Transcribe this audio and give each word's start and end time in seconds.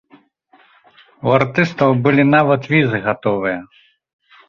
У 1.27 1.35
артыстаў 1.39 1.89
былі 2.09 2.23
нават 2.35 2.61
візы 2.75 3.07
гатовыя. 3.09 3.59